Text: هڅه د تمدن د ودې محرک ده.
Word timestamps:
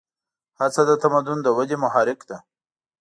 هڅه 0.59 0.81
د 0.89 0.91
تمدن 1.03 1.37
د 1.43 1.47
ودې 1.57 1.75
محرک 1.83 2.19
ده. 2.29 2.37